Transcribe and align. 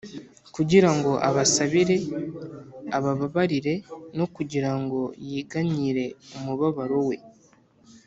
kugira 0.55 0.89
ngo 0.95 1.11
abasabire, 1.27 1.97
abababarire, 2.97 3.73
no 4.17 4.25
kugira 4.35 4.71
ngo 4.81 4.99
yiganyire 5.27 6.05
umubabaro 6.37 6.99
we 7.09 7.17